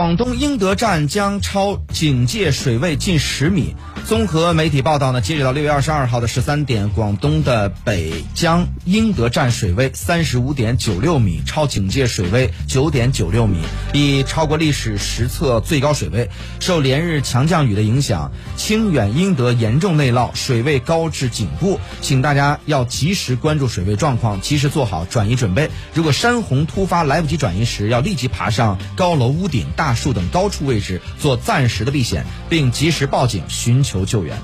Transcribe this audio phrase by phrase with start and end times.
[0.00, 3.76] 广东英德站将超警戒水位近十米。
[4.06, 13.58] 综合媒体报道呢，截止到六月二十二号的十三点，广东的北江英德站水位三十五点九六米，超警戒水位九点九六米，
[13.92, 16.30] 已超过历史实测最高水位。
[16.60, 25.68] 受连日强降雨的影响，清远英德严重内涝，水位高至颈部，请大家要及时关注水位状况，及时做好转移准备。
[25.92, 34.38] 如果山洪突发来不及转移时，要立即爬上高楼屋顶、大树等高处位置做暂时的避险，并及时报警寻求救援。